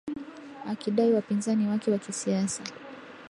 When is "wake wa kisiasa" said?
1.67-2.63